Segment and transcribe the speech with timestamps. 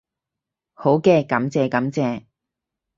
[0.73, 2.23] 好嘅，感謝感謝